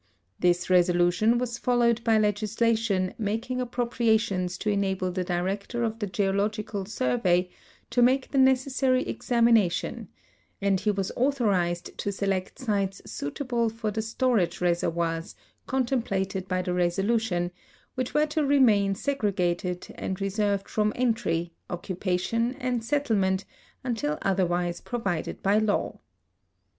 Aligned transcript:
This 0.39 0.67
resolution 0.67 1.37
was 1.37 1.59
followed 1.59 2.03
by 2.03 2.17
legislation 2.17 3.13
making 3.19 3.61
appropriations 3.61 4.57
to 4.57 4.71
enable 4.71 5.11
the 5.11 5.23
Director 5.23 5.83
of 5.83 5.99
the 5.99 6.07
Geological 6.07 6.85
Survey 6.87 7.51
to 7.91 8.01
make 8.01 8.31
the 8.31 8.39
necessary 8.39 9.03
examination, 9.03 10.07
and 10.59 10.79
he 10.79 10.89
was 10.89 11.11
authorized 11.15 11.95
to 11.99 12.11
select 12.11 12.57
sites 12.57 13.03
suitable 13.05 13.69
for 13.69 13.91
the 13.91 14.01
storage 14.01 14.59
reservoirs 14.59 15.35
contemplated 15.67 16.47
by 16.47 16.63
the 16.63 16.73
resolution, 16.73 17.51
which 17.93 18.15
were 18.15 18.25
to 18.25 18.43
remain 18.43 18.95
segregated 18.95 19.85
and 19.93 20.19
reserved 20.19 20.67
from 20.67 20.91
entry, 20.95 21.53
occupation, 21.69 22.55
and 22.55 22.83
settlement 22.83 23.45
until 23.83 24.17
other 24.23 24.47
wise 24.47 24.81
provided 24.81 25.43
by 25.43 25.59
law. 25.59 25.99